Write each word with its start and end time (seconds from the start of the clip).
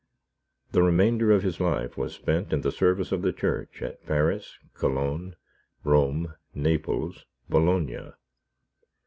The 0.71 0.81
remainder 0.81 1.31
of 1.31 1.43
his 1.43 1.59
life 1.59 1.95
was 1.95 2.15
spent 2.15 2.51
in 2.51 2.61
the 2.61 2.71
service 2.71 3.11
of 3.11 3.21
the 3.21 3.31
Church 3.31 3.83
at 3.83 4.03
Paris, 4.07 4.57
Cologne, 4.73 5.35
Rome, 5.83 6.33
Naples, 6.55 7.25
Bologna. 7.47 8.07